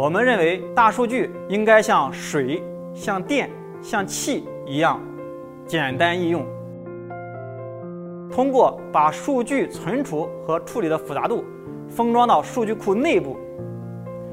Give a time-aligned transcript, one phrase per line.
[0.00, 2.62] 我们认为大数据应该像水、
[2.94, 3.50] 像电、
[3.82, 4.98] 像气一样
[5.66, 6.42] 简单易用。
[8.30, 11.44] 通过把数据存储和处理的复杂度
[11.86, 13.36] 封装到数据库内部，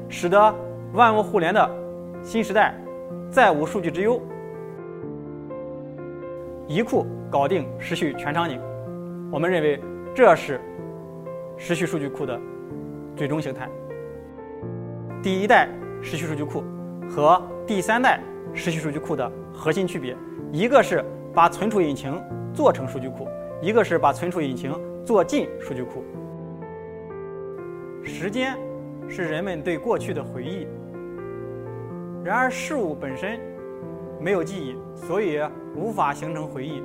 [0.08, 0.54] 使得
[0.94, 1.70] 万物互联的
[2.22, 2.74] 新时代
[3.30, 4.18] 再无数据之忧。
[6.66, 8.58] 一库搞定时序全场景，
[9.30, 9.78] 我们认为
[10.14, 10.58] 这是
[11.58, 12.40] 时序数据库的
[13.14, 13.68] 最终形态。
[15.28, 15.68] 第一代
[16.00, 16.64] 时序数据库
[17.06, 18.18] 和第三代
[18.54, 20.16] 时序数据库的核心区别，
[20.50, 21.04] 一个是
[21.34, 22.18] 把存储引擎
[22.54, 23.28] 做成数据库。
[23.60, 24.72] 一个是把存储引擎
[25.04, 26.02] 做进数据库。
[28.02, 28.56] 时间
[29.06, 30.66] 是人们对过去的回忆，
[32.24, 33.38] 然而事物本身
[34.18, 35.42] 没有记忆，所以
[35.76, 36.82] 无法形成回忆。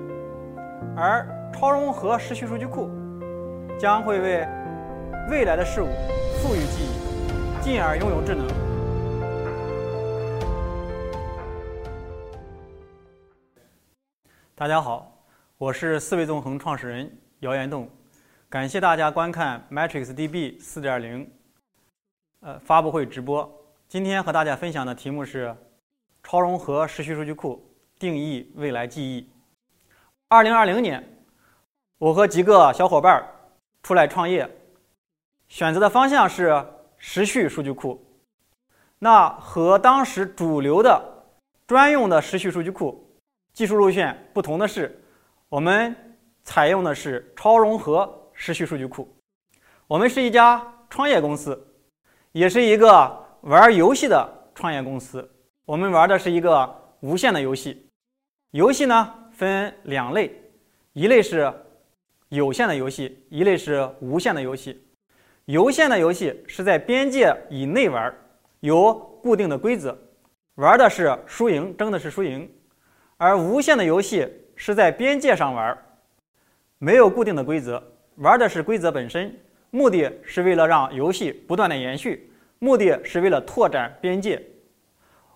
[0.97, 2.89] 而超融合时序数据库
[3.79, 4.45] 将会为
[5.31, 5.87] 未来的事物
[6.41, 7.02] 赋予记忆，
[7.63, 8.45] 进而拥有智能。
[14.53, 15.09] 大家好。
[15.57, 17.89] 我是思维纵横创始人姚延栋，
[18.49, 21.25] 感谢大家观看 Matrix DB 4.0
[22.41, 23.49] 呃发布会直播。
[23.87, 25.55] 今天和大家分享的题目是
[26.21, 27.65] 超融合时序数据库
[27.97, 29.25] 定义未来记忆。
[30.27, 31.01] 二零二零年，
[31.97, 33.25] 我和几个小伙伴
[33.83, 34.49] 出来创业，
[35.47, 36.61] 选择的方向是
[37.05, 38.01] 时序数据库。
[38.97, 41.03] 那和当时主流的
[41.67, 43.05] 专用的时序数据库
[43.51, 44.97] 技术路线不同的是。
[45.49, 45.95] 我们
[46.43, 49.07] 采用的是超融合时序数据库。
[49.85, 51.61] 我们是一家创业公司，
[52.31, 55.29] 也是一个玩游戏的创业公司。
[55.65, 57.87] 我们玩的是一个无线的游戏。
[58.51, 60.33] 游戏呢分两类，
[60.93, 61.53] 一类是
[62.29, 64.82] 有线的游戏，一类是无线的游戏。
[65.45, 68.13] 有线的游戏是在边界以内玩，
[68.59, 69.97] 有固定的规则，
[70.55, 72.49] 玩的是输赢，争的是输赢。
[73.17, 74.27] 而无线的游戏。
[74.55, 75.75] 是在边界上玩，
[76.77, 77.83] 没有固定的规则，
[78.17, 79.35] 玩的是规则本身，
[79.71, 84.39] 目的是为了让游戏不断的延续，目的是为了拓展边界。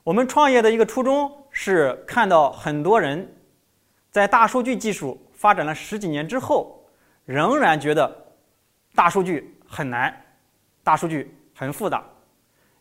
[0.03, 3.27] 我们创业的一个初衷是看到很多人
[4.11, 6.87] 在大数据技术发展了十几年之后，
[7.25, 8.25] 仍然觉得
[8.93, 10.25] 大数据很难，
[10.83, 12.03] 大数据很复杂，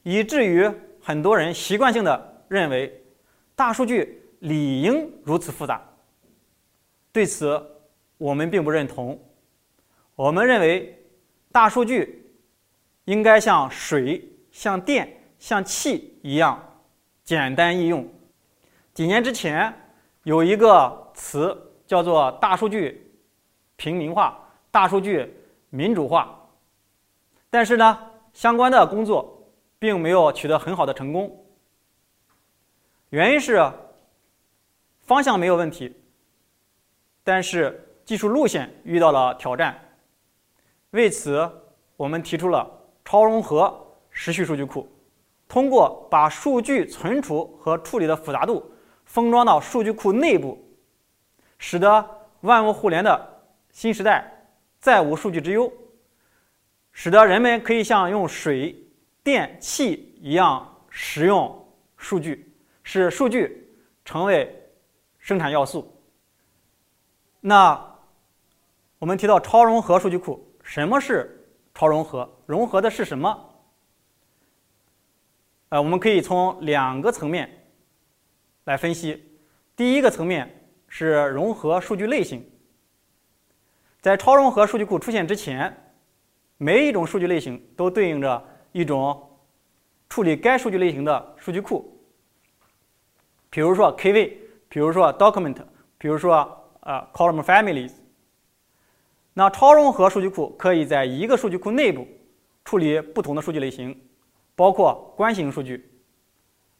[0.02, 0.70] 以至于
[1.00, 3.02] 很多人习惯性的认为
[3.54, 5.82] 大数据理应如此复杂。
[7.12, 7.60] 对此，
[8.18, 9.18] 我们并不认同。
[10.14, 10.98] 我们认为，
[11.52, 12.30] 大数据
[13.04, 15.08] 应该像水、像电、
[15.38, 16.62] 像气一样
[17.24, 18.06] 简单易用。
[18.94, 19.72] 几年之前，
[20.22, 21.54] 有一个词
[21.86, 23.10] 叫做“大数据
[23.76, 24.38] 平民化
[24.70, 25.30] ”“大数据
[25.70, 26.38] 民主化”，
[27.56, 27.98] 但是呢，
[28.34, 31.42] 相关的工作并没有取得很好的成功。
[33.08, 33.66] 原因是
[35.00, 35.90] 方向没有问题。
[37.24, 39.74] 但是技术路线遇到了挑战，
[40.90, 41.50] 为此
[41.96, 42.70] 我们提出了
[43.06, 43.74] 超融合
[44.10, 44.86] 时序数据库，
[45.48, 48.70] 通过把数据存储和处理的复杂度
[49.06, 50.62] 封装到数据库内部，
[51.56, 52.06] 使得
[52.42, 53.40] 万物互联的
[53.70, 54.30] 新时代
[54.78, 55.72] 再无数据之忧，
[56.98, 58.74] 使得人们可以像用水
[59.22, 61.68] 电气一样使用
[61.98, 62.50] 数据，
[62.82, 63.70] 使数据
[64.02, 64.50] 成为
[65.18, 65.94] 生产要素。
[67.38, 67.78] 那
[68.98, 72.26] 我们提到超融合数据库，什么是超融合？
[72.46, 73.54] 融合的是什么？
[75.68, 77.68] 呃，我们可以从两个层面
[78.64, 79.22] 来分析。
[79.76, 82.42] 第一个层面是融合数据类型。
[84.00, 85.85] 在超融合数据库出现之前，
[86.58, 89.30] 每一种数据类型都对应着一种
[90.08, 91.98] 处理该数据类型的数据库，
[93.50, 94.32] 比如说 KV，
[94.68, 95.58] 比如说 Document，
[95.98, 96.62] 比如说。
[96.88, 97.90] 呃，column families。
[99.34, 102.06] 那超融合数据库可以在一个数据库内部
[102.64, 104.00] 处理不同的数据类型，
[104.54, 105.84] 包括关系型数据、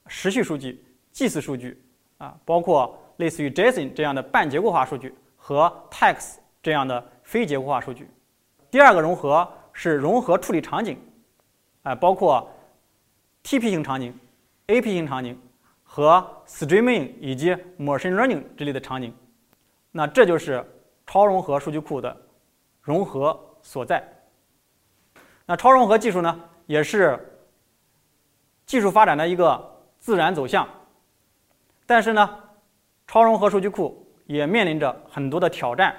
[0.06, 0.80] 时序数据、
[1.10, 1.82] 祭祀数据
[2.18, 8.08] 啊，包括类似于 JSON 这样的半结构化数据和 text 这样的非结构化数据。
[8.70, 10.98] 第二个融合是融合处理场景，
[11.82, 12.50] 啊，包括
[13.44, 14.18] TP 型场景、
[14.68, 15.38] AP 型场景
[15.84, 19.14] 和 streaming 以及 machine learning 之类的场景。
[19.92, 20.64] 那这就是
[21.06, 22.16] 超融合数据库的
[22.80, 24.02] 融合所在。
[25.44, 27.38] 那超融合技术呢，也是
[28.64, 30.66] 技术发展的一个自然走向。
[31.84, 32.38] 但是呢，
[33.06, 35.94] 超融合数据库也面临着很多的挑战。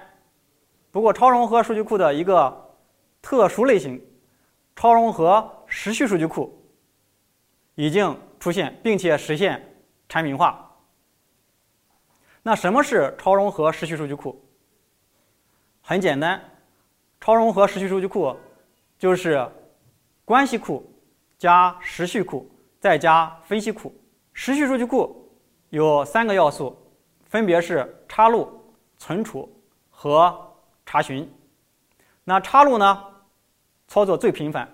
[0.89, 2.66] 不过，超融合数据库的一个
[3.21, 4.01] 特殊类型——
[4.75, 6.57] 超融合时序数据库，
[7.75, 9.61] 已经出现，并且实现
[10.07, 10.63] 产品化。
[12.43, 14.41] 那什么是超融合时序数据库？
[15.81, 16.41] 很简单，
[17.19, 18.35] 超融合时序数据库
[18.97, 19.45] 就是
[20.23, 20.89] 关系库
[21.37, 22.49] 加时序库
[22.79, 23.93] 再加分析库。
[24.31, 25.29] 时序数据库
[25.69, 26.77] 有三个要素，
[27.25, 28.47] 分别是插入、
[28.97, 29.49] 存储
[29.89, 30.55] 和
[30.85, 31.29] 查询。
[32.29, 33.05] 那插入呢，
[33.87, 34.67] 操作最频繁，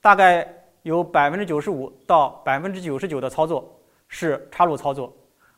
[0.00, 0.44] 大概
[0.82, 5.14] 有百分之九十五到百分之九十九的操作是插入操作，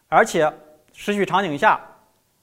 [0.08, 0.52] 而且
[0.92, 1.80] 时序场景下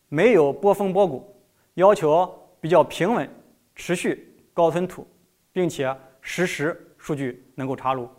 [0.10, 1.32] 没有波峰波谷。
[1.76, 2.28] 要求
[2.60, 3.30] 比较平稳、
[3.76, 5.08] 持续、高吞吐，
[5.52, 8.10] 并且实时数据能够插入。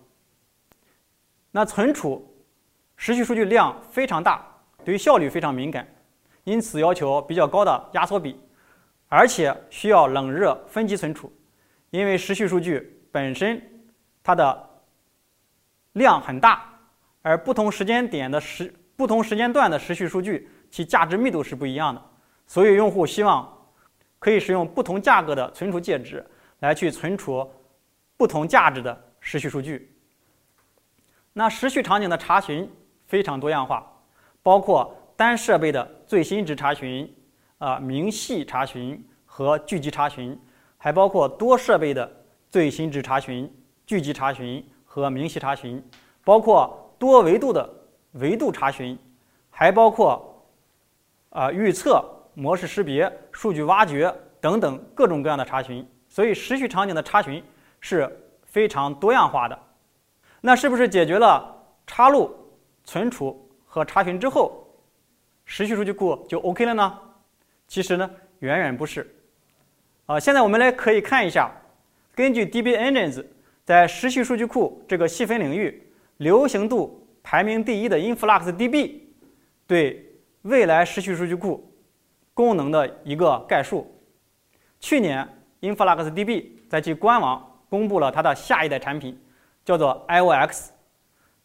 [1.50, 2.32] 那存储
[2.96, 4.46] 时序数据量非常大，
[4.84, 5.84] 对效率非常敏感，
[6.44, 8.38] 因此要求比较高的压缩比，
[9.08, 11.32] 而且需要冷热分级存储，
[11.90, 13.60] 因为时序数据本身
[14.22, 14.70] 它的
[15.92, 16.68] 量很大，
[17.22, 22.02] 而不同时间点的时、不同时间段的时序数据，其价值密度是不一样的。
[22.46, 23.50] 所以，用户希望
[24.18, 26.24] 可以使用不同价格的存储介质
[26.60, 27.48] 来去存储
[28.16, 29.96] 不同价值的时序数据。
[31.32, 32.70] 那时序场景的查询
[33.06, 33.86] 非常多样化，
[34.42, 37.10] 包括单设备的最新值查询、
[37.64, 40.38] 啊明细查询和聚集查询，
[40.76, 42.10] 还包括多设备的
[42.50, 43.50] 最新值查询、
[43.86, 45.82] 聚集查询和明细查询，
[46.22, 47.66] 包括多维度的
[48.12, 48.98] 维度查询，
[49.48, 50.44] 还包括
[51.30, 52.04] 啊预测。
[52.36, 57.40] 模式识别、数据挖掘等等各种各样的查询，所以时序场景的查询
[57.78, 58.10] 是
[58.42, 59.56] 非常多样化的。
[60.40, 62.34] 那是不是解决了插入、
[62.82, 64.66] 存储和查询之后，
[65.44, 66.98] 时序数据库就 OK 了呢？
[67.66, 69.06] 其实呢，远远不是。
[70.06, 71.50] 啊，现在我们来可以看一下，
[72.14, 73.24] 根据 DBEngines
[73.64, 75.82] 在时序数据库这个细分领域
[76.18, 79.00] 流行度排名第一的 InfluxDB
[79.66, 80.04] 对
[80.42, 81.70] 未来时序数据库。
[82.36, 83.88] 功能的一个概述。
[84.80, 85.24] 去年
[85.60, 89.16] ，InfluxDB 在其官网公布了它的下一代产品，
[89.64, 90.70] 叫做 IOX。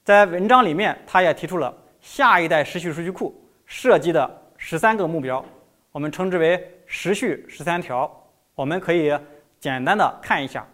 [0.03, 5.45] 在文章里面，它也提出了下一代时序数据库设计的十三个目标，
[5.91, 8.11] 我们称之为“时序十三条”。
[8.53, 9.17] 我们可以
[9.59, 10.67] 简单的看一下。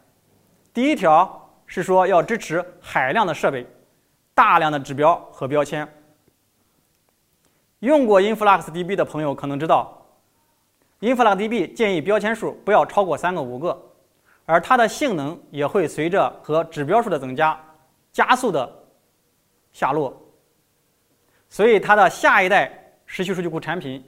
[0.74, 3.66] 第一条是说要支持海量的设备、
[4.34, 5.88] 大量的指标和标签。
[7.80, 10.06] 用过 InfluxDB 的朋友可能知道。
[11.02, 13.80] InfluxDB 建议标签数不要超过三个五个，
[14.46, 17.60] 而它的性能也会随着和指标数的增加
[18.12, 18.84] 加速的
[19.72, 20.20] 下落。
[21.50, 22.72] 所以它的下一代
[23.06, 24.04] 时序数据库产品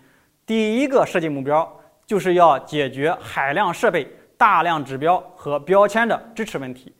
[0.48, 6.92] 第一个设计目标就是要解决海量设备、大量指标和标签的支持问题。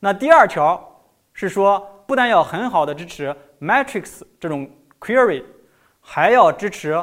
[0.00, 1.00] 那第二条
[1.32, 1.78] 是说，
[2.08, 4.68] 不但要很好的支持 Matrix 这种
[4.98, 5.44] query，
[6.00, 7.00] 还要支持。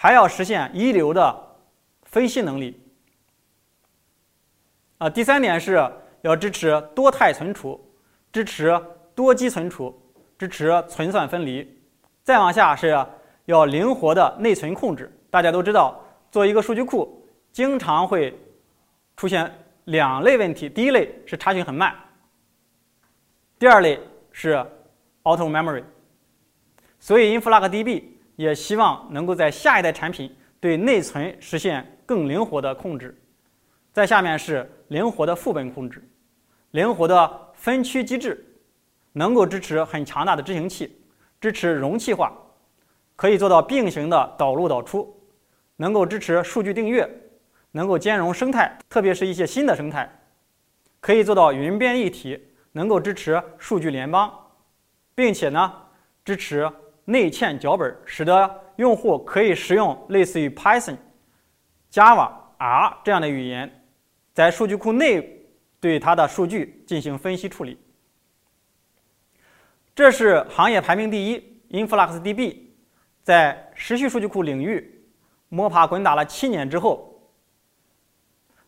[0.00, 1.56] 还要实现一流的
[2.04, 2.80] 分析能力
[4.98, 5.10] 啊！
[5.10, 5.90] 第三点是
[6.20, 7.84] 要支持多态存储，
[8.30, 8.80] 支持
[9.12, 9.92] 多机存储，
[10.38, 11.68] 支持存算分离。
[12.22, 13.04] 再往下是
[13.48, 15.10] 要灵活的内存控制。
[15.30, 16.00] 大家都知道，
[16.30, 18.38] 做一个数据库经常会
[19.16, 19.50] 出现
[19.84, 21.94] 两类问题：第一类是查询很慢，
[23.58, 23.98] 第二类
[24.32, 24.54] 是
[25.22, 25.82] auto memory。
[26.98, 28.02] 所以 InfluxDB。
[28.38, 33.20] 也希望能够在下一代产品对内存实现更灵活的控制。
[33.92, 36.08] 在下面是灵活的副本控制，
[36.70, 38.46] 灵活的分区机制，
[39.12, 40.96] 能够支持很强大的执行器，
[41.40, 42.32] 支持容器化，
[43.18, 45.20] 可以做到并行的导入导出，
[45.74, 47.04] 能够支持数据订阅，
[47.72, 50.08] 能够兼容生态，特别是一些新的生态，
[51.00, 54.32] 可以做到云编一体，能够支持数据联邦，
[55.16, 55.72] 并且呢
[56.24, 56.70] 支持。
[57.10, 60.94] 内嵌脚本，使得用户可以使用类似于 Python、
[61.90, 63.82] Java、R 这样的语言，
[64.34, 65.48] 在数据库内
[65.80, 67.78] 对它的数据进行分析处理。
[69.94, 72.58] 这是行业排名第一，InfluxDB
[73.28, 75.04] 在时序数据库领域
[75.50, 77.14] 摸爬滚打了七年之后，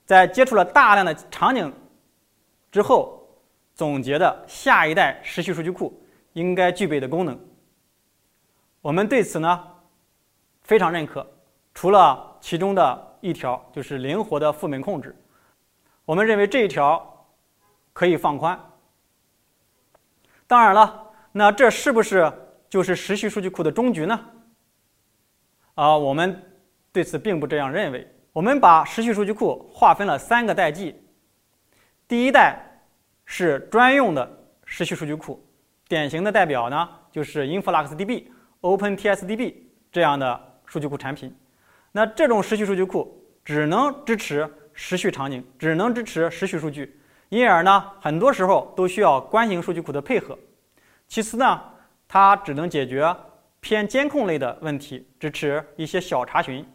[0.05, 1.73] 在接触了大量的场景
[2.71, 3.27] 之后，
[3.75, 5.99] 总结的下一代时序数据库
[6.35, 7.41] 应该具备的功能。
[8.83, 9.67] 我们对此呢
[10.61, 11.27] 非常认可，
[11.73, 15.17] 除了其中的一条就是灵活的副本控制，
[16.05, 17.27] 我们认为这一条
[17.95, 18.61] 可以放宽。
[20.47, 22.31] 当然了，那这是不是
[22.69, 24.21] 就是时序数据库的终局呢？
[25.75, 26.43] 啊，我们
[26.93, 28.07] 对此并不这样认为。
[28.33, 30.95] 我们把时序数据库划分了三个代际，
[32.07, 32.61] 第一代
[33.25, 35.45] 是专用的时序数据库，
[35.89, 38.27] 典型的代表呢就是 InfluxDB、
[38.61, 39.55] OpenTSDB
[39.91, 41.35] 这样的数据库产品。
[41.91, 47.01] 那这种时序数据库只能支持时序场景，只能支持时序数据，
[47.31, 50.39] 因而呢，很多时候都需要关系数据库的配合。
[51.09, 51.61] 其次呢，
[52.07, 53.13] 它只能解决
[53.61, 56.67] 偏监控类的问题，支持一些小查询。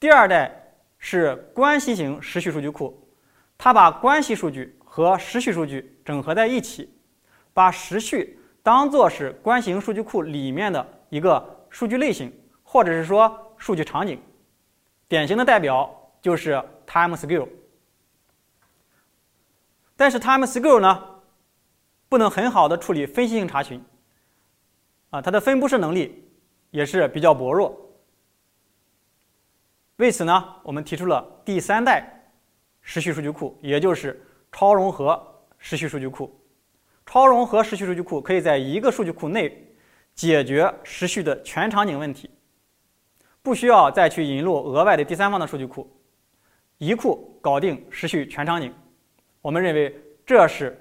[0.00, 3.08] 第二代是关系型时序数据库，
[3.56, 6.92] 它把关系数据和时序数据整合在一起，
[7.52, 12.32] 把时序当做是关系型数据库里面的一个数据类型，
[12.62, 14.20] 或者是说数据场景。
[15.06, 15.88] 典型的代表
[16.20, 17.48] 就是 TimeScale。
[19.94, 21.08] 但是 TimeScale 呢？
[22.08, 23.82] 不能很好的处理分析性查询，
[25.12, 26.24] 啊，它的分布式能力
[26.70, 27.78] 也是比较薄弱。
[29.96, 32.04] 为此呢，我们提出了第三代
[32.80, 35.20] 时序数据库，也就是超融合
[35.58, 36.34] 时序数据库。
[37.06, 39.74] 超融合时序数据库可以在一个数据库内
[40.14, 42.28] 解决时序的全场景问题，
[43.42, 45.88] 不需要再去引入额外的第三方的数据库，
[46.78, 48.74] 一库搞定时序全场景。
[49.40, 49.94] 我们认为
[50.26, 50.78] 这是。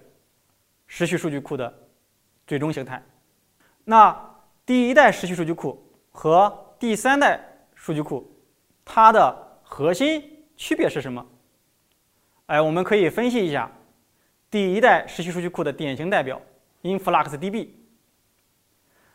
[0.94, 1.74] 时序数据库的
[2.46, 3.02] 最终形态。
[3.92, 5.78] 那第一代时序数据库
[6.12, 7.38] 和第三代
[7.76, 8.26] 数据库，
[8.86, 10.24] 它的核心
[10.56, 11.28] 区别是什么？
[12.46, 13.70] 哎，我们可以分析一下
[14.50, 16.42] 第一代时序数据库的典型代表
[16.84, 17.68] InfluxDB。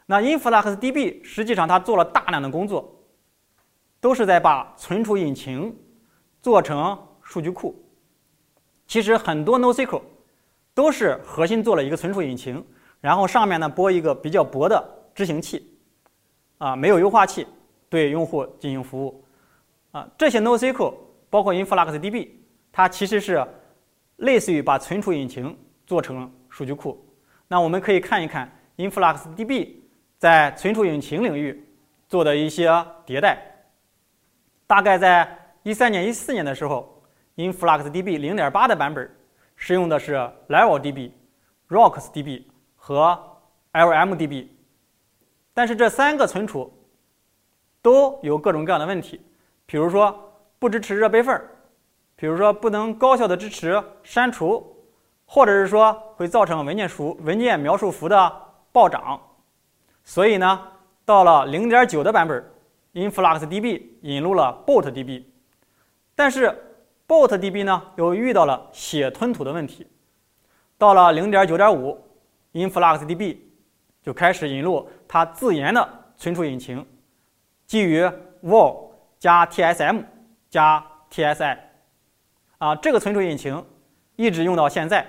[0.04, 3.02] 那 InfluxDB 实际上它做了大量的工作，
[3.99, 5.75] 都是在把存储引擎
[6.42, 7.83] 做成数据库。
[8.87, 10.02] 其实很多 NoSQL。
[10.75, 12.62] 都是核心做了一个存储引擎，
[13.00, 14.82] 然后上面呢播一个比较薄的
[15.14, 15.66] 执行器，
[16.58, 17.46] 啊，没有优化器
[17.88, 19.24] 对用户进行服务，
[19.92, 20.94] 啊，这些 NoSQL
[21.30, 22.28] 包括 InfluxDB，
[22.72, 23.46] 它其实是
[24.16, 27.04] 类似于把存储引擎做成数据库。
[27.48, 29.74] 那我们可以看一看 InfluxDB
[30.18, 31.64] 在存储引擎领域
[32.08, 32.68] 做的一些
[33.06, 33.38] 迭代。
[34.66, 35.28] 大概在
[35.62, 37.02] 一三年、一四年的时候
[37.36, 39.08] ，InfluxDB 零点八的版本。
[39.58, 40.14] 使用的是
[40.48, 41.10] LevelDB、
[41.70, 42.42] RocksDB
[42.87, 43.19] 和
[43.73, 44.47] LMDB，
[45.52, 46.73] 但是这三个存储
[47.83, 49.21] 都有各种各样的问题，
[49.66, 50.16] 比如说
[50.61, 51.45] 不支持热备份，
[52.14, 54.64] 比如说不能高效的支持删除，
[55.25, 58.33] 或者是说会造成文件数文件描述符的
[58.71, 59.21] 暴涨。
[60.05, 60.69] 所以呢，
[61.05, 62.49] 到了0.9的版本
[62.95, 65.25] ，InfluxDB 引入了 BoltDB，
[66.14, 66.57] 但是。
[67.09, 69.87] BoltDB 呢又遇到了写吞吐的问题，
[70.76, 71.97] 到了零点九点五
[72.56, 73.36] InfluxDB
[74.02, 76.84] 就开始引入它自研的存储引擎，
[77.66, 78.02] 基于
[78.42, 80.04] Vol 加 TSM
[80.48, 81.58] 加 TSI，
[82.58, 83.64] 啊，这个存储引擎
[84.16, 85.06] 一直用到现在。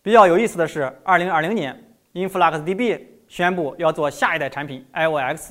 [0.00, 5.50] 比较有意思的是，2020年 InfluxDB 宣布要做下一代产品 IOX，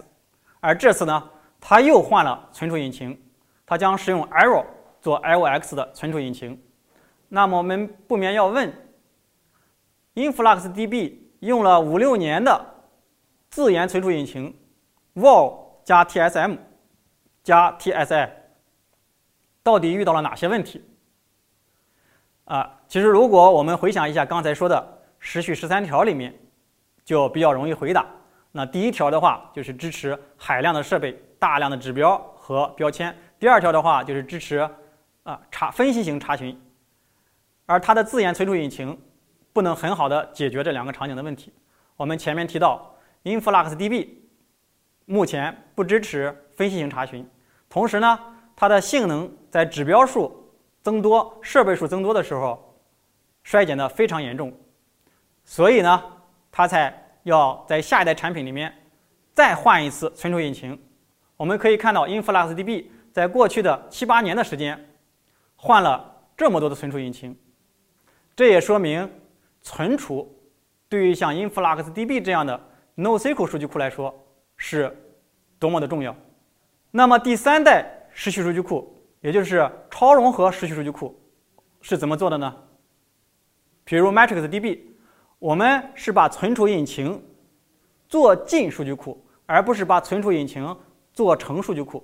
[0.59, 3.19] 而这次呢，它又换了存储引擎，
[3.65, 4.65] 它将使用 Arrow。
[5.01, 6.61] 做 IOX 的存储引擎，
[7.27, 8.71] 那么我们不免要问
[10.15, 12.65] ：InfluxDB 用了五六年的
[13.49, 14.55] 自研存储引擎
[15.15, 16.57] ，Vol 加 TSM
[17.43, 18.29] 加 TSI，
[19.63, 20.83] 到底遇到了哪些问题？
[22.45, 26.33] 啊，其实如果我们回想一下刚才说的时序十三条里面，
[27.05, 28.05] 就比较容易回答。
[28.51, 34.69] 那第一条的话就是支持海量的设备、大量的指标和标签；第二条的话就是支持。
[35.23, 36.59] 啊，查分析型查询，
[37.67, 38.99] 而它的自研存储引擎
[39.53, 41.51] 不能很好的解决这两个场景的问题。
[41.95, 44.07] 我们前面提到，InfluxDB
[45.05, 47.27] 目前不支持分析型查询，
[47.69, 48.19] 同时呢，
[48.55, 52.77] 它的性能在指标数增多、设备数增多的时候
[53.43, 54.51] 衰减的非常严重，
[55.43, 56.03] 所以呢，
[56.51, 56.93] 它才
[57.23, 58.73] 要在下一代产品里面
[59.33, 60.79] 再换一次存储引擎。
[61.37, 64.87] 我们可以看到，InfluxDB 在过去的七八年的时间。
[65.63, 67.37] 换了这么多的存储引擎，
[68.35, 69.07] 这也说明
[69.61, 70.27] 存储
[70.89, 72.59] 对于像 InfluxDB 这样的
[72.95, 74.13] NoSQL 数据库来说
[74.57, 74.95] 是
[75.57, 76.15] 多么的重要。
[76.91, 81.17] 那么第三代时序数据库，也就是超融合时序数据库
[81.79, 82.53] 是怎么做的呢？
[83.83, 84.79] 比如 MatrixDB，
[85.39, 87.23] 我们是把存储引擎
[88.07, 90.75] 做进数据库，而不是把存储引擎
[91.13, 92.03] 做成数据库。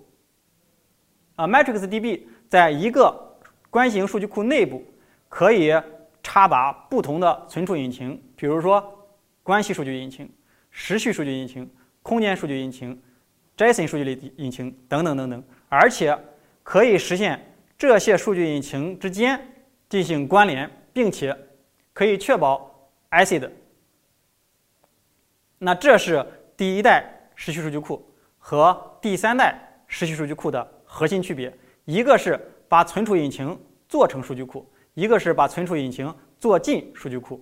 [1.35, 3.37] 啊，MatrixDB 在一个
[3.69, 4.83] 关系型数据库内部
[5.29, 5.71] 可以
[6.27, 8.83] 插拔不同的存储引擎，比如说
[9.43, 10.29] 关系数据引擎、
[10.69, 11.71] 时序数据引擎、
[12.03, 13.01] 空间数据引擎、
[13.55, 16.19] JSON 数据类引擎等等等等，而且
[16.63, 17.41] 可以实现
[17.77, 19.39] 这些数据引擎之间
[19.87, 21.33] 进行关联，并且
[21.93, 23.49] 可以确保 ACID。
[25.57, 26.25] 那这是
[26.57, 28.05] 第一代时序数据库
[28.37, 29.57] 和第三代
[29.87, 33.57] 时序数据库的核心区别，一个是把存储引擎
[33.87, 37.39] 做成数据库，一个是把存储引擎做进数据库。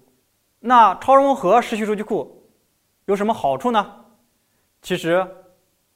[0.59, 2.45] 那超融合时序数据库
[3.05, 4.05] 有什么好处呢？
[4.81, 5.25] 其实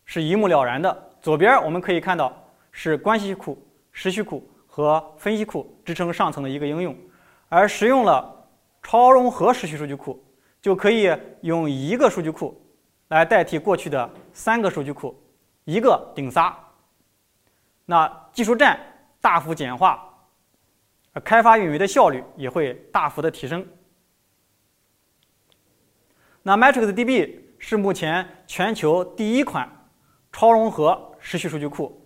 [0.06, 1.12] 是一目了然的。
[1.22, 2.32] 左边我们可以看到
[2.72, 3.62] 是关系库、
[3.92, 6.96] 时序库和分析库支撑上层的一个应用，
[7.50, 8.34] 而使用了
[8.82, 10.18] 超融合时序数据库。
[10.62, 12.58] 就可以用一个数据库
[13.10, 15.14] 来代替过去的三个数据库，
[15.66, 16.58] 一个顶仨。
[17.86, 18.80] 那技术栈
[19.20, 20.09] 大幅简化，
[21.24, 23.66] 开发运维的效率也会大幅的提升。
[26.44, 29.70] 那 MatrixDB 是目前全球第一款
[30.32, 32.06] 超融合时序数据库，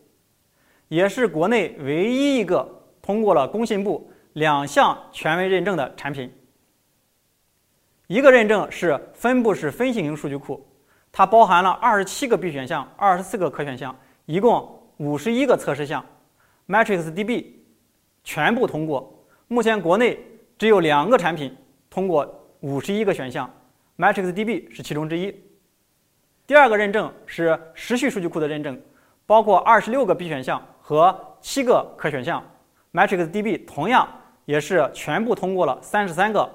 [0.88, 6.32] 也是国内唯一一个通过了工信部两项权威认证的产品。
[8.08, 10.68] 一个认证是分布式分型数据库，
[11.12, 13.96] 它包含了二十七个必选项、二十四个可选项，
[14.26, 16.04] 一共五十一个测试项
[16.68, 17.46] ，MatrixDB
[18.24, 19.26] 全部通过。
[19.48, 20.18] 目前国内
[20.58, 21.56] 只有两个产品
[21.90, 23.50] 通过五十一个选项
[23.98, 25.34] ，MatrixDB 是其中之一。
[26.48, 28.82] 第二个认证是时序数据库的认证，
[29.26, 32.44] 包括二十六个必选项和七个可选项
[32.94, 34.08] ，MatrixDB 同样
[34.46, 36.50] 也是全部通过了三十三个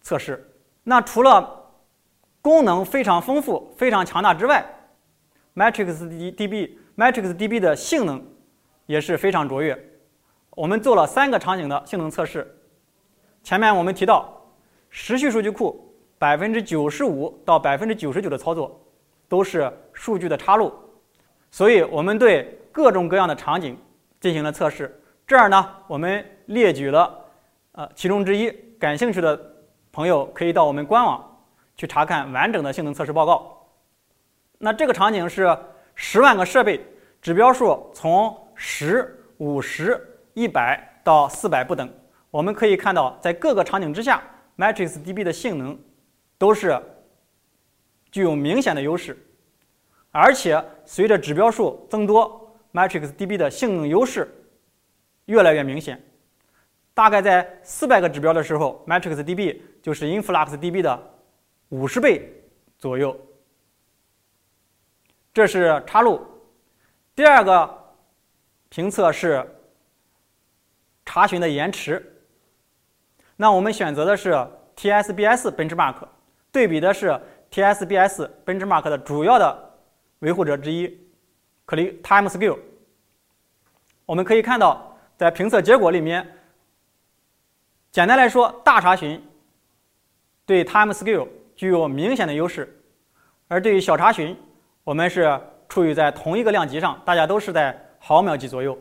[0.00, 0.52] 测试。
[0.84, 1.72] 那除了
[2.40, 4.64] 功能非常丰富、非常强大之外
[5.54, 8.24] ，MatrixDB MatrixDB 的性能
[8.86, 9.87] 也是非常卓越。
[10.58, 12.44] 我们做了三个场景的性能测试。
[13.44, 14.44] 前面我们提到，
[14.90, 18.84] 时序数据库百分之九十五到百分之九十九的操作
[19.28, 20.72] 都是数据的插入，
[21.48, 23.78] 所以我们对各种各样的场景
[24.18, 25.00] 进行了测试。
[25.24, 27.16] 这儿呢，我们列举了
[27.70, 29.40] 呃其中之一，感兴趣的。
[29.90, 31.24] 朋友可以到我们官网
[31.76, 33.66] 去查看完整的性能测试报告。
[34.58, 35.56] 那这个场景是
[35.94, 36.84] 十万个设备，
[37.20, 40.07] 指标数从十、五十、
[40.38, 41.92] 一百到四百不等。
[42.30, 44.22] 我们可以看到，在各个场景之下
[44.56, 45.76] ，MatrixDB 的性能
[46.38, 46.80] 都是
[48.12, 49.18] 具有明显的优势，
[50.12, 54.32] 而且随着指标数增多，MatrixDB 的性能优势
[55.24, 56.00] 越来越明显。
[56.94, 61.14] 大概在四百个指标的时候，MatrixDB 就是 InfluxDB 的
[61.70, 62.32] 五十倍
[62.78, 63.18] 左右。
[65.34, 66.20] 这是插入。
[67.16, 67.68] 第二个
[68.68, 69.44] 评测是
[71.08, 72.04] 查询的延迟。
[73.34, 74.32] 那我们选择的是
[74.76, 76.06] TSBS Benchmark，
[76.52, 77.18] 对比的是
[77.50, 79.70] TSBS Benchmark 的主要的
[80.18, 80.86] 维护者之一
[81.66, 82.58] ，ClickTimeScale。
[84.04, 86.30] 我们可以看到，在评测结果里面。
[87.90, 89.18] 简单来说，大查询
[90.44, 92.82] 对 time scale 具有明显的优势，
[93.48, 94.36] 而对于小查询，
[94.84, 95.40] 我们是
[95.70, 98.78] 处于在同一个量级上，大家都是在毫秒级左右。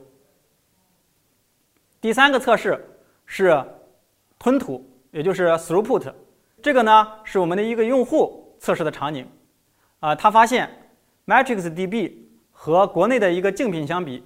[2.08, 2.82] 第三个测试
[3.26, 3.62] 是
[4.40, 6.14] 吞吐，也就是 throughput，
[6.62, 9.28] 这个呢是我们的一个用户测试的场景，
[10.00, 10.70] 啊，他发现
[11.26, 12.14] MatrixDB
[12.50, 14.26] 和国内的一个竞品相比，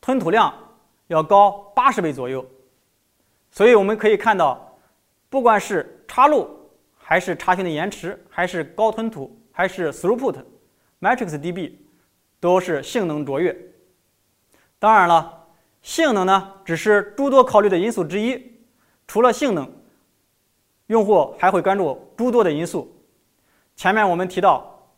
[0.00, 0.54] 吞吐量
[1.08, 2.42] 要高八十倍左右。
[3.50, 4.74] 所以我们可以看到，
[5.28, 6.48] 不管是插入，
[6.96, 11.74] 还是查询的延迟，还是高吞吐，还是 throughput，MatrixDB
[12.40, 13.54] 都是性能卓越。
[14.78, 15.41] 当然了，
[15.82, 18.50] 性能呢只是诸多考虑的因素之一。
[19.06, 19.70] 除了性能，
[20.86, 22.90] 用户还会关注诸多的因素。
[23.76, 24.88] 前面我们提到，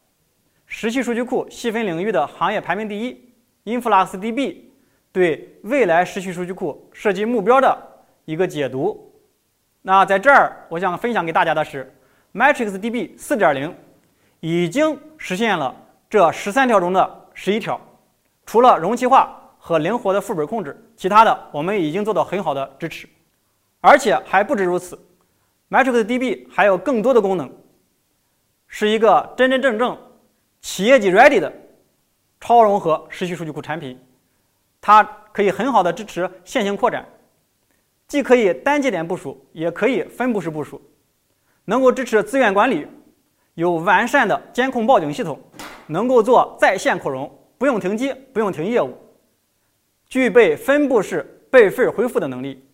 [0.67, 4.57] 时序数据库细分领域的行业排名第一，InfluxDB
[5.11, 7.77] 对未来时序数据库设计目标的。
[8.27, 9.13] 一个解读，
[9.83, 11.95] 那在这儿我想分享给大家的是
[12.33, 13.73] ，MatrixDB 4.0
[14.41, 15.75] 已经实现了
[16.09, 17.79] 这十三条中的十一条，
[18.47, 23.09] 除了容器化和灵活的副本控制，其他的我们已经做到很好的支持，
[23.81, 24.99] 而且还不止如此
[25.71, 27.51] ，MatrixDB 还有更多的功能，
[28.67, 29.97] 是一个真真正正
[30.61, 31.51] 企业级 ready 的
[32.43, 33.99] 超融合时序数据库产品，
[34.83, 37.03] 它可以很好的支持线性扩展。
[38.07, 40.79] 既可以单节点部署，也可以分布式部署，
[41.65, 42.87] 能够支持资源管理，
[43.55, 45.41] 有完善的监控报警系统，
[45.87, 48.95] 能够做在线扩容，不用停机，不用停业务，
[50.15, 52.65] 具备分布式备份恢复的能力，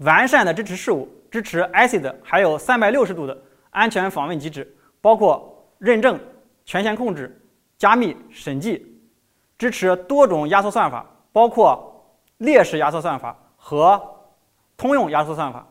[0.00, 6.20] 完善的支持事务，支持 ACID，还有三百六十度的安全访问机制，包括认证、
[6.66, 7.40] 权限控制、
[7.78, 9.00] 加密、审计，
[9.56, 12.04] 支持多种压缩算法，包括
[12.36, 13.34] 列式压缩算法。
[13.56, 13.98] 和
[14.76, 15.66] 通用压缩算法，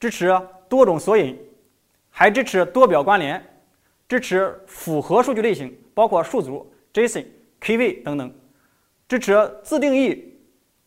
[0.00, 0.34] 支持
[0.66, 1.38] 多种索引，
[2.08, 3.44] 还支持多表关联，
[4.08, 7.26] 支持复合数据类型，包括数组、JSON、
[7.60, 8.34] KV 等等，
[9.08, 10.38] 支持自定义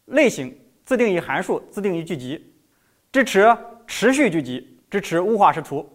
[0.05, 2.53] 类型、自定义函数、自定义聚集，
[3.11, 5.87] 支持持续聚集，支持物化视图，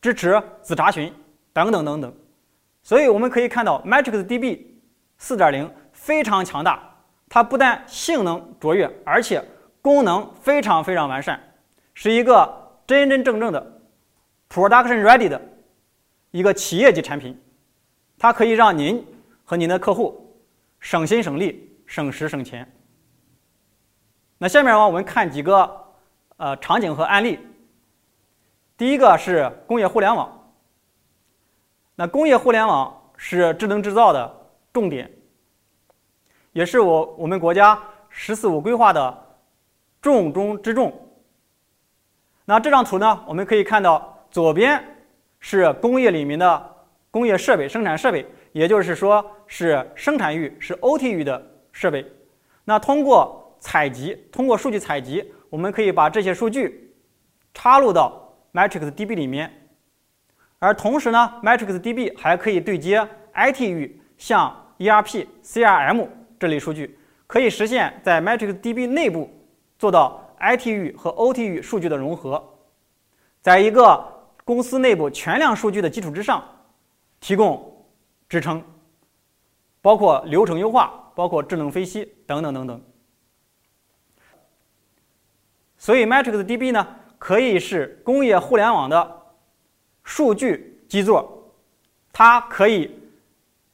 [0.00, 1.12] 支持子查询
[1.52, 2.14] 等等等等。
[2.82, 4.60] 所以我们可以看到，Matrix DB
[5.18, 6.96] 4.0非常强大，
[7.28, 9.42] 它不但性能卓越，而且
[9.80, 11.40] 功能非常非常完善，
[11.94, 13.80] 是一个真真正正的
[14.50, 15.40] production ready 的
[16.30, 17.38] 一个企业级产品，
[18.18, 19.04] 它可以让您
[19.44, 20.23] 和您的客户
[20.84, 22.70] 省心省力、省时省钱。
[24.36, 25.84] 那下面呢，我们看几个
[26.36, 27.38] 呃场景和案例。
[28.76, 30.52] 第一个是工业互联网，
[31.94, 35.10] 那工业互联网是智能制造的重点，
[36.52, 39.24] 也是我我们国家“十四五”规划的。
[40.02, 40.92] 重中之重。
[42.44, 43.24] 那这张图呢？
[43.26, 44.84] 我们可以看到，左边
[45.40, 46.76] 是工业里面的
[47.10, 52.06] 工业设备、生产设备，也就是说是生产域、是 OT 域的设备。
[52.64, 56.94] 那通过采集，通过数据采集，我们可以把这些数据
[57.52, 59.52] 插入到 Matrix DB 里面。
[60.60, 66.06] 而同时呢，Matrix DB 还可以对接 IT 域，像 ERP、CRM
[66.38, 69.28] 这类数据，可以实现在 Matrix DB 内部。
[69.76, 72.42] 做到 IT 域和 OT 域数据的融合，
[73.42, 74.02] 在一个
[74.44, 76.42] 公司内部全量数据的基础之上，
[77.18, 77.73] 提供
[78.34, 78.60] 支撑，
[79.80, 82.82] 包括流程优化，包括智能分析等等等等。
[85.78, 86.84] 所以 Matrix DB 呢，
[87.16, 89.22] 可以是工业互联网的
[90.02, 91.54] 数据基座，
[92.12, 92.98] 它可以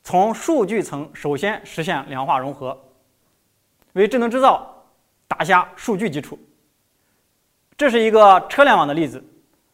[0.02, 2.78] 从数据层首先实现两化融合，
[3.94, 4.66] 为智能制造。
[5.26, 6.36] 打下数据基础，
[7.78, 9.24] 这是一个车联网的例子。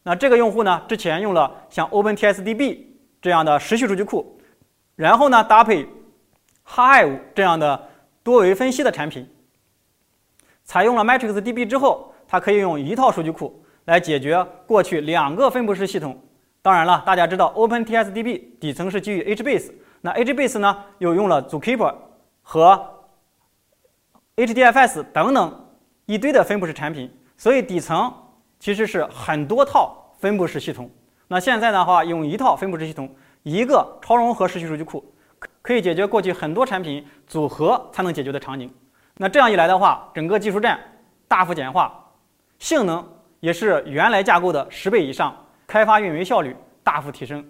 [0.02, 2.84] 那这个用户呢，之前用了像 OpenTSDB
[3.22, 4.35] 这样的时序数据库，
[4.96, 5.86] 然后呢搭配
[6.66, 7.88] Hive 这样的
[8.22, 9.28] 多维分析的产品，
[10.64, 16.20] 采用了 MatrixDB 之后，它可以用一套数据库来解决过去两个分布式系统。
[16.62, 21.94] 当然了，大家知道 OpenTSDB 底层是基于 HBase，那 HBase 呢又用了 Zookeeper
[22.42, 22.92] 和
[24.34, 25.66] HDFS 等等
[26.06, 28.12] 一堆的分布式产品，所以底层
[28.58, 30.90] 其实是很多套分布式系统。
[31.28, 33.08] 那现在的话，用一套分布式系统，
[33.46, 35.04] 一个超融合时序数据库，
[35.62, 38.68] 可以解决过去很多产品组合才能解决的场景。
[39.16, 40.76] 那这样一来的话，整个技术栈
[41.28, 42.10] 大幅简化，
[42.58, 45.32] 性能也是原来架构的十倍以上，
[45.64, 47.48] 开发运维效率大幅提升。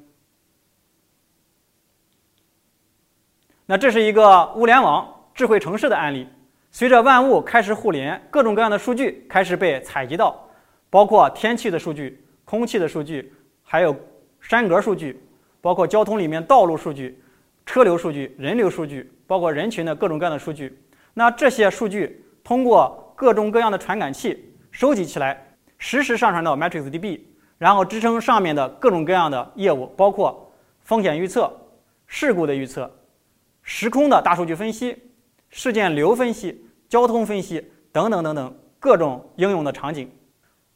[3.65, 6.29] 那这是一个物联网智慧城市的案例。
[6.73, 10.47] 随着万物开始互联，各种各样的数据开始被采集到，
[10.91, 13.33] 包括天气的数据、空气的数据，
[13.63, 13.97] 还有
[14.43, 15.26] 山格数据，
[15.67, 17.21] 包括交通里面道路数据、
[17.65, 20.81] 车流数据、人流数据，包括人群的各种各样的数据。
[21.13, 25.45] 那这些数据通过各种各样的传感器收集起来，
[25.77, 27.19] 实时上传到 Matrix DB，
[27.59, 30.53] 然后支撑上面的各种各样的业务，包括
[30.83, 31.53] 风险预测、
[32.07, 32.89] 事故的预测、
[33.65, 34.97] 时空的大数据分析、
[35.51, 36.65] 事件流分析。
[36.89, 40.09] 交通分析等等等等各种应用的场景。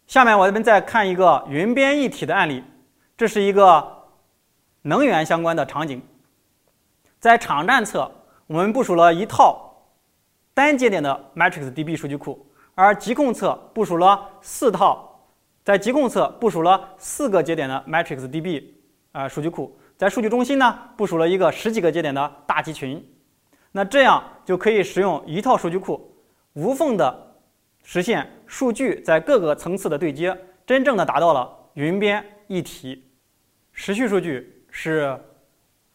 [0.09, 2.65] 下面我们再看一个云编一体的案例，
[3.17, 4.00] 这是一个
[4.83, 6.01] 能源相关的场景。
[7.19, 8.11] 在场站侧，
[8.47, 9.75] 我们部署了一套
[10.55, 15.21] 单节点的 Matrix DB 数据库，而极控侧部署了四套，
[15.63, 18.65] 在极控侧部署了四个节点的 Matrix DB
[19.13, 23.07] 啊数据库，在数据中心呢部署了一个十几个节点的大集群。
[23.73, 26.15] 那这样就可以使用一套数据库，
[26.55, 27.37] 无缝的
[27.85, 33.05] 实现数据在各个层次的对接，真正的达到了云边一体。
[33.73, 35.15] 时序数据是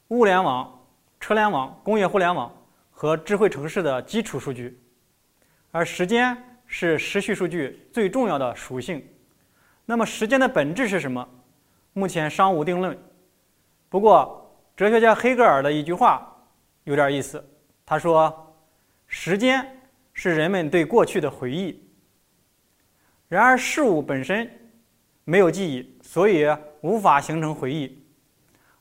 [0.09, 0.71] 物联网、
[1.19, 2.55] 车联网、工业互联网
[2.91, 4.79] 和智慧城市的基础数据，
[5.71, 9.03] 而时间是时序数据最重要的属性。
[9.87, 11.27] 那么时间的本质是什么？
[11.93, 12.95] 目前尚无定论。
[13.89, 16.31] 不过，哲学家黑格尔的一句话
[16.83, 17.43] 有点意思。
[17.87, 18.55] 他说
[19.09, 19.65] ：“时间
[20.13, 21.83] 是人们对过去的回忆。
[23.29, 24.47] 然而，事物本身
[25.23, 26.45] 没有记忆，所以
[26.81, 28.04] 无法形成回忆。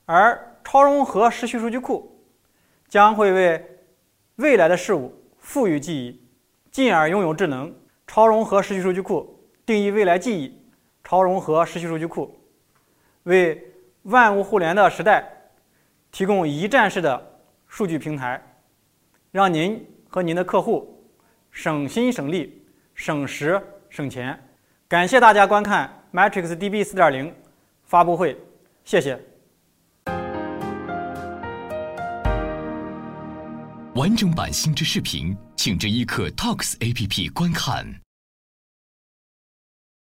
[0.05, 2.23] 而超融合时序数据库
[2.87, 3.79] 将会为
[4.37, 6.21] 未来的事物赋予记忆，
[6.71, 7.73] 进而拥有智能。
[8.07, 10.61] 超融合时序数据库定义未来记忆。
[11.03, 12.39] 超融合时序数据库
[13.23, 15.27] 为万物互联的时代
[16.11, 18.41] 提供一站式的数据平台。”
[19.31, 21.05] 让您和您的客户
[21.51, 24.39] 省心省力、省时省钱。
[24.87, 27.33] 感谢大家观看 Matrix DB 4.0
[27.83, 28.39] 发布会，
[28.85, 29.34] 谢谢。
[33.95, 38.04] 完整版星之视频，请至一刻 Talks APP 观看。